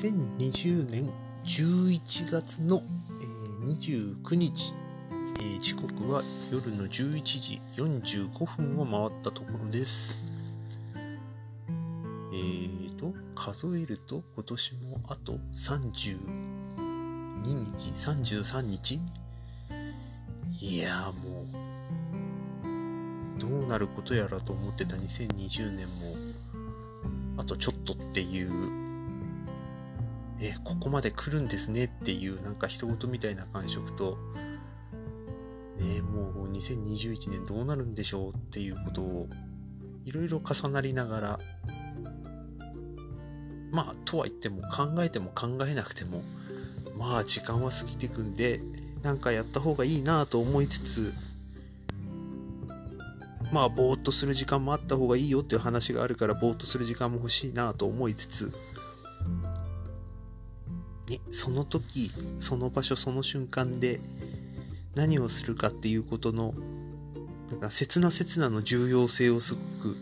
[0.00, 1.10] 2020年
[1.44, 2.82] 11月の、
[3.20, 4.72] えー、29日、
[5.40, 10.18] えー、時刻は夜の11時45分を回ったところです。
[12.32, 16.16] えーと、数えると今年もあと32
[17.44, 18.98] 日、33日
[20.62, 21.42] いやも
[23.36, 26.16] う、どうなることやらと思ってた2020年も、
[27.36, 28.79] あとちょっとっていう
[30.40, 34.18] えここまで来るんですねっていうなんか人事みたいな感触と、
[35.78, 39.28] ね、もう2021年どうなるんでしょうっていうことを
[40.06, 41.40] いろいろ重なりながら
[43.70, 46.22] まあとは言っても考えても考えなくても
[46.96, 48.60] まあ時間は過ぎてくんで
[49.02, 51.14] なんかやった方がいいなと思いつつ
[53.52, 58.54] まあぼーっとする時間もあった方がいいよっていう話があるからぼーっとする時間も欲しいなと思いつつ
[61.10, 64.00] ね、その時その場所その瞬間で
[64.94, 66.54] 何をするかっていうことの
[67.50, 69.96] なんか切な切なの重要性をすごく、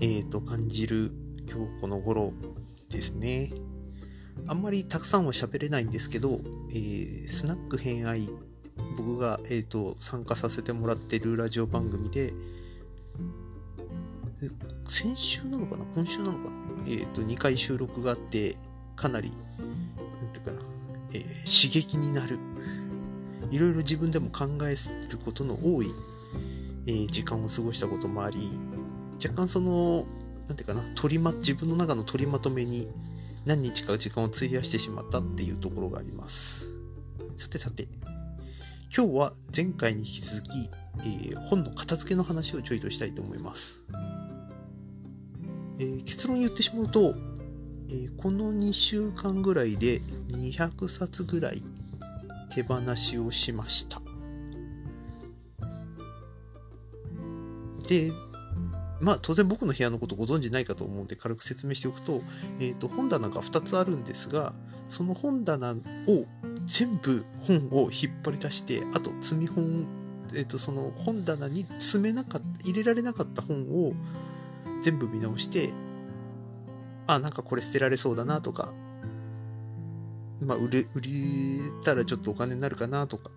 [0.00, 1.12] えー、と感じる
[1.46, 2.32] 今日この頃
[2.88, 3.52] ですね。
[4.46, 8.30] あんまりたくさんは喋れないんですけど、えー、スナック偏愛
[8.96, 12.32] 僕が、えーと、参加させてもらってるラジオ番組で
[14.88, 15.84] 先週なのかな？
[15.94, 16.50] 今週なのかな？
[16.86, 18.56] えっ、ー、と2回収録があって
[18.94, 19.32] かなり
[20.40, 20.68] ていうかな、
[21.12, 22.38] えー、刺激になる。
[23.50, 24.74] いろいろ自分でも考え
[25.08, 25.92] ることの多い、
[26.86, 28.50] えー、時間を過ごしたこともあり
[29.22, 30.04] 若干その
[30.48, 32.88] 何ていうかな取り、ま、自分の中の取りまとめに
[33.44, 36.68] 何日か時間を費やしてしまったっていうところがあります。
[37.36, 37.86] さてさて
[38.96, 40.70] 今日は前回に引き続き、
[41.00, 43.78] えー、本の片付けの話をちょいとしたいと思います、
[45.78, 47.14] えー、結論言ってしまうと
[47.88, 51.62] えー、この2週間ぐらいで200冊ぐらい
[52.50, 54.00] 手放しをしました。
[57.86, 58.12] で、
[59.00, 62.22] まあ当然僕の部屋のことご存知ないかと思うんで軽く説明しておくと、
[62.58, 64.52] え、ー、と本棚が2つあるんですが、
[64.88, 65.76] その本棚を
[66.66, 69.86] 全部本を引っ張り出して、あと積み本、
[70.32, 73.92] え、ー、とその本棚に詰めなかった、入れられなかった本を
[74.82, 75.70] 全部見直して、
[77.06, 78.72] あ、なんかこれ捨てられそうだなとか、
[80.40, 83.30] まあ、売れ、売りたらちょっとお金になるかなとか、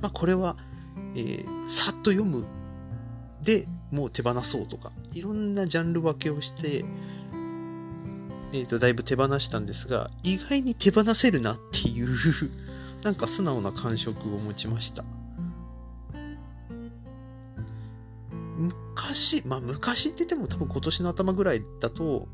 [0.00, 0.56] まあ、これは、
[1.14, 2.44] えー、さっと読む
[3.42, 6.84] でもう手放そうとか、いろんなジャンル分けをして、
[8.52, 12.08] えっ、ー、と、だいぶ手放したんですが、意外に手放せるなっていう
[13.02, 15.04] なんか素直な感触を持ちました。
[18.60, 22.28] 昔、まあ昔って言っても多分今年の頭ぐらいだと、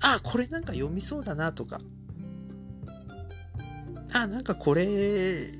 [0.00, 1.80] あ、これなんか読みそうだなとか、
[4.12, 5.52] あ、なんかこれ、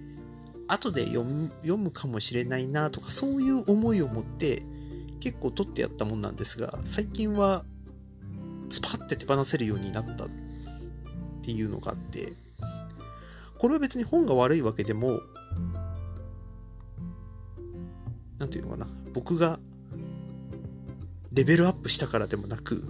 [0.68, 4.62] 後で読む読むかもしれないなとか、そういう思いを持って
[5.20, 7.64] 結構取ってやったもんなんですが、最近は
[8.70, 10.28] スパッて手放せるようになったっ
[11.42, 12.32] ていうのがあって、
[13.58, 15.20] これは別に本が悪いわけでも、
[18.38, 19.58] なんていうのかな、僕が
[21.32, 22.84] レベルアップしたからでもなく、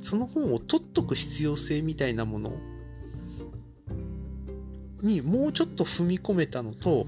[0.00, 2.52] その本を取っとく必要性みたいなもの
[5.02, 7.06] にもうちょっと踏み込めたのと、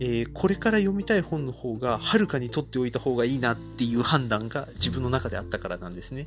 [0.00, 6.26] えー、これから読みたい本の方がはるかに取っておいた方がいいなっていう判断が自分の中であったからなんですね。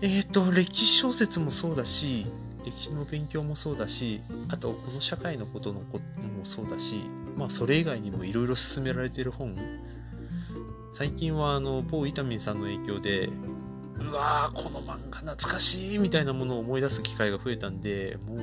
[0.00, 2.26] えっ、ー、と、歴史小説もそうだし、
[2.64, 7.02] 歴史の勉強もそうだし、あとこの社会のことのこともそうだし、
[7.38, 9.56] まあそれ以外にもいろいろ勧められてる本。
[10.92, 13.28] 最近はあの某伊丹さんの影響で
[13.98, 18.34] うわーこの漫画懐かしいみたいなものを思い出す機会が増えたんでも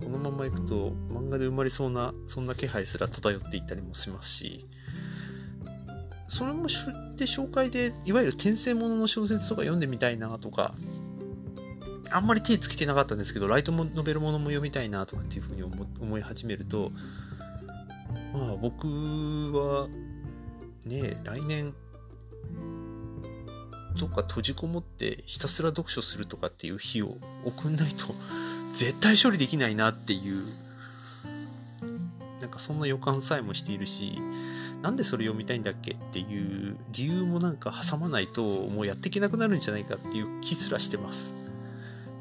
[0.00, 4.66] うこのままいくと漫画で生まれそうなそんな気配すら漂っていったりもしますし。
[6.28, 6.66] それも
[7.16, 10.74] で紹介でいわゆる転生ものの小説とか読んでみたいなとか
[12.10, 16.92] あんまり手つけてなかったんですけどライトノベルものも読みたいなとかっていうふうに思い始めると
[18.36, 18.86] まあ僕
[19.54, 19.88] は
[20.84, 21.72] ね来年
[23.98, 27.16] どっか閉じこもってひたすら読書するとかっていう日を
[27.46, 28.14] 送んないと
[28.74, 30.44] 絶対処理できないなっていう
[32.40, 34.20] なんかそんな予感さえもしているし
[34.82, 41.34] なんでそれ読みたいんだっけっていう理由もなんか挟まないともうやっていけなくなるんじゃないかっていう気すらしてます。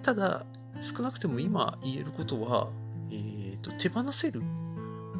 [0.01, 0.45] ただ
[0.79, 2.69] 少なくても今言えることは、
[3.11, 4.41] えーと手放せる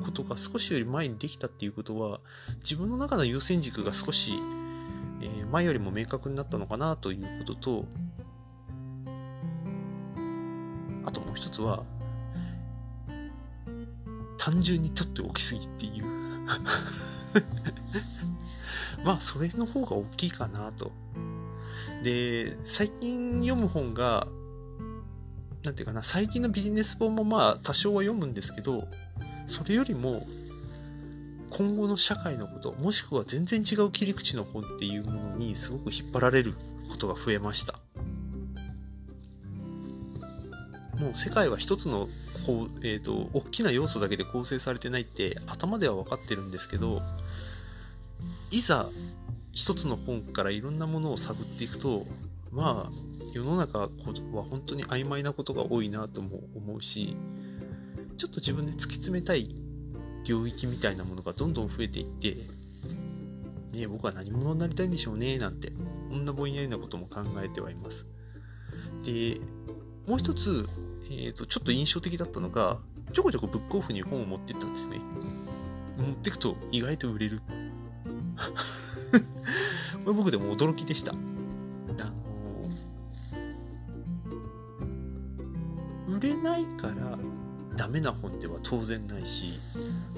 [0.06, 2.20] ことが少しより前にできたっていうことは
[2.62, 4.34] 自分の中の優先軸が少し
[5.22, 7.86] えー、前よりも明確になったのかなということと、
[11.06, 11.84] あともう一つは、
[14.38, 16.06] 単純に取っておきすぎっていう
[19.04, 20.92] まあ、それの方が大きいかなと。
[22.04, 24.28] で、最近読む本が、
[25.64, 28.88] なんていうかな、最近のビジネス本もまあ多少は読むんですけど、
[29.46, 30.26] それよりも、
[31.50, 36.54] 今後の社会のこと、もしくは全然違う切り口の本っていうものにすごく引っ張られる
[36.90, 37.80] ことが増えました。
[41.00, 42.10] もう世界は一つの
[42.46, 47.02] こう、えーと、大きな要素だけで構成されてないって頭では分かってるんですけど
[48.52, 48.90] いざ
[49.52, 52.06] 一つの本からいろんなものを探っていくと
[52.52, 52.92] まあ
[53.34, 57.18] 世の中は本当に曖昧なことが多いなとも思うし
[58.18, 59.50] ちょっと自分で突き詰めたい
[60.26, 62.38] 領域みたいなものがどんどん増えていって
[63.78, 65.72] ね僕は何者になりたいんでしょうねなんて
[66.10, 68.08] こんなぼんやりなことも考えてはいます
[69.04, 69.40] で
[70.08, 70.68] もう一つ
[71.10, 72.80] えーと、ちょっと印象的だったのが、
[73.14, 75.00] ちょこちょこブックオフに本を持ってったんですね。
[75.98, 77.42] 持ってくと意外と売れる。
[80.04, 81.14] これ僕でも驚きでした。
[81.14, 81.22] あの
[86.18, 87.18] 売れないから
[87.76, 89.54] ダメな本では当然ないし、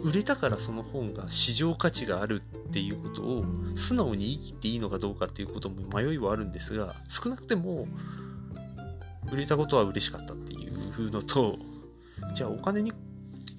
[0.03, 3.45] 売れたからその本が市場価値があるっていうことを
[3.75, 7.87] 素直に言い切っていいのかどうかっていうことも迷いはあるんですが、少なくても
[9.31, 11.57] 売れたことは嬉しかったっていううのと
[12.33, 12.91] じゃあお金に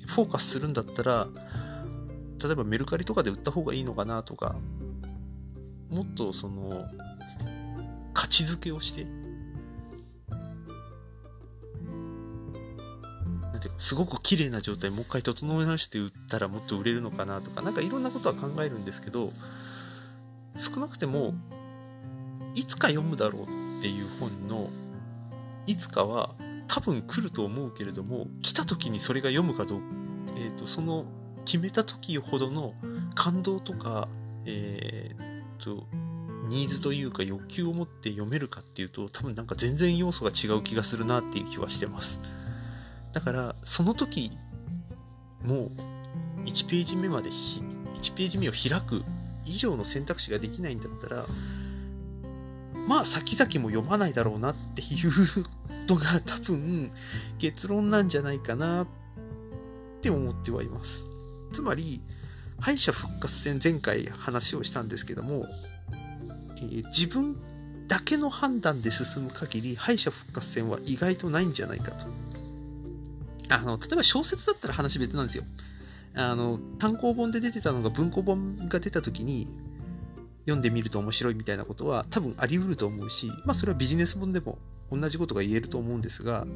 [0.07, 1.29] フォーカスするんだったら
[2.43, 4.57] 例えばメルカリとかで売った方がいいのかなとか
[5.91, 6.87] もっとその
[8.15, 9.07] 価値づけをして
[13.59, 19.33] なんていうかすごく綺麗な状態もう一回整え直して売ったらもっと売れるのかなとか何かいろんなことは考えるんですけど
[20.57, 21.35] 少なくても
[22.55, 23.47] いつか読むだろうっ
[23.83, 24.71] ていう本の
[25.67, 26.37] いつかは
[26.69, 29.85] 多分来ると思うけれども来た時にそれが読むかどうか、
[30.37, 31.05] えーと、その
[31.45, 32.75] 決めた時ほどの
[33.17, 34.09] 感動とか、
[34.45, 35.89] えーと、
[36.49, 42.21] ニーズというか欲求を持って読めるかっていうと多分なんか全然要素が違う気がするなっていう気はしてます。
[43.13, 44.33] だからその時
[45.45, 45.71] も
[46.39, 49.03] う1ページ目まで1ページ目を開く
[49.45, 51.27] 以上の選択肢ができないんだったら
[52.89, 55.51] まあ先々も読まないだろうなっていうこ
[55.87, 56.91] とが 多分
[57.39, 58.87] 結論なんじゃないかなっ
[60.01, 61.05] て思ってはいます。
[61.53, 62.03] つまり、
[62.61, 65.47] 敗者復活戦前回話をしたんですけども、
[66.57, 67.37] えー、自分
[67.87, 72.07] だけの判断で進む限り敗者復活戦は意外とないんじゃないかと。
[73.49, 75.45] あの、例えば小説だったら話別なんですよ。
[76.15, 79.47] あの、単行本で出てたのが文庫本が出た時に
[80.43, 84.59] 読んでみると面白いみたいなことは多分あり得ると思うし、まあそれはビジネス本でも
[84.91, 86.47] 同じことが言えると思うんですが、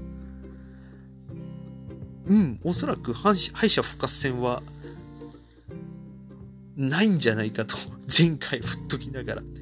[2.27, 4.63] うん、おそらく敗者復活戦は
[6.77, 7.77] ないんじゃないかと、
[8.19, 9.43] 前回振っときながら。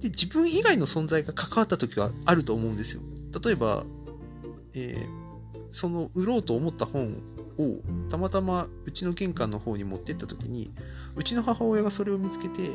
[0.00, 3.02] で、自分以外の存在が関わった時はあると思うんですよ。
[3.44, 3.84] 例えば、
[4.74, 5.06] えー、
[5.70, 7.18] その売ろうと思った本
[7.58, 10.70] をたまたまうちの玄関の方に持ってった時に、
[11.14, 12.70] うちの母親がそれを見つけて、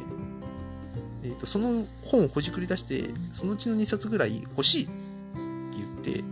[1.23, 4.91] えーと、その本をほじくり出してそのうちの2冊ぐらい欲しいって
[5.77, 6.23] 言って、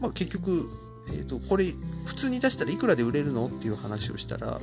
[0.00, 0.70] まあ、結局、
[1.08, 1.72] えーと、これ
[2.04, 4.60] 普通に出したらいくらで売れるのっていう話をしたら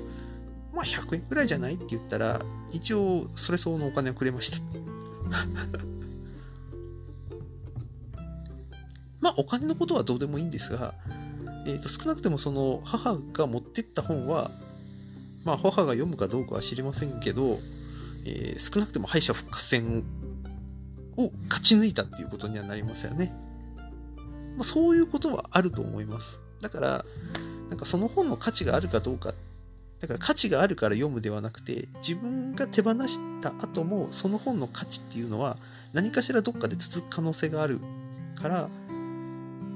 [0.73, 4.57] まあ100円ぐらいじゃないって言ったら一応それ相応のお金をくれました。
[9.21, 10.93] まあお金のことはどうでもいいんですが、
[11.65, 14.51] えーと少なくてもその母が持ってった本は
[15.45, 17.59] まあ母が読むかどうかは知りませんけど
[18.25, 20.03] えー、少なくとも敗者復活戦
[21.17, 23.33] を勝ち抜いたっていうことにはなりますよね。
[24.55, 26.39] まあ、そういうことはあると思います。
[26.61, 27.05] だから、
[27.69, 29.33] なんかその本の価値があるかどうか、
[29.99, 35.57] だから価値があるから読むではなくて、自分が手放した後もその本の価値っていうのは
[35.93, 37.79] 何かしらどっかで続く可能性がある
[38.35, 38.69] から、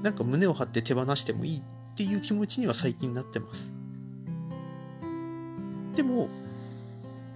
[0.02, 1.62] なんか胸を張って手放してもいいっ
[1.96, 3.72] ていう気持ちには最近なってます。
[5.94, 6.28] でも、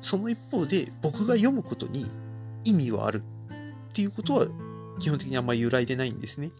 [0.03, 2.05] その一方で僕が読むことに
[2.65, 3.23] 意味はある
[3.91, 4.47] っていうことは
[4.99, 6.51] 基本的にあんまり揺らいでないんですね。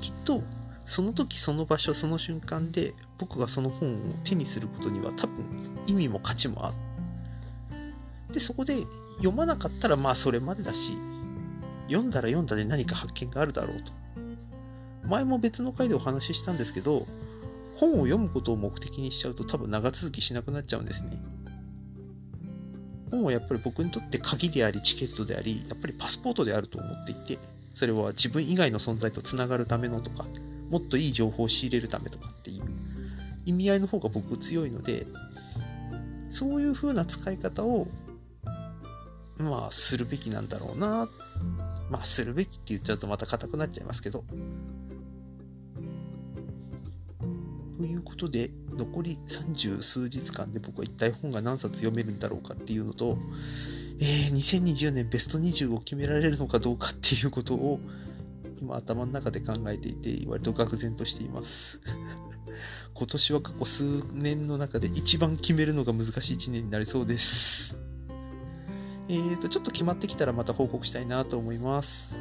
[0.00, 0.42] きっと
[0.86, 5.44] その時その場所その瞬間で僕がその本を手にすることには多分
[5.86, 6.76] 意味も価値もある。
[8.32, 8.78] でそこで
[9.16, 10.92] 読まなかったらまあそれまでだし
[11.90, 13.92] 読んだら読んだで何か発見があるだろうと。
[15.06, 17.06] 前も別の回でお話ししたんですけど
[17.74, 21.20] 本を読むことを目的にしちゃうと多分長続きしなくなっちゃうんですね。
[23.10, 27.38] 本はやっぱり僕にとって鍵でありチケットでありやっぱりパスポートであると思っていて
[27.74, 30.24] それは自分以外の存在とつながるためのとか
[30.70, 32.62] もっといい情報を仕入れるためとかっていう
[33.46, 35.06] 意味合いの方が僕強いので
[36.28, 37.88] そういう風な使い方を
[39.38, 41.08] まあするべきなんだろうな
[41.90, 44.24] まあするべきって言っちゃうとまた硬くなっちゃいますけど。
[47.78, 53.16] ということで残り30数日間で僕は一体本が何冊読めるんだろうかっていうのと、
[54.00, 57.80] えー、2020年ベスト20を決められるのかどうかっていうことを
[58.60, 61.80] 今頭の中で考えていて割と愕然としています。
[62.92, 67.89] 今年は過去数年の中で一番決めるのが難しい1年になりそうです。
[69.12, 72.16] えーとちょっと決まってきたらまた報告したいなと思います。